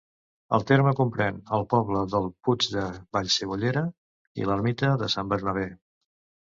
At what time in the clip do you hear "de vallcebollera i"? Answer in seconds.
2.77-4.51